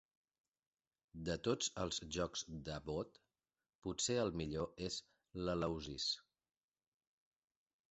De 1.27 1.35
tots 1.47 1.69
els 1.83 1.99
jocs 2.15 2.45
d'Abbott, 2.69 3.21
potser 3.89 4.17
el 4.25 4.35
millor 4.43 4.75
és 4.89 4.99
l'Eleusis. 5.45 6.11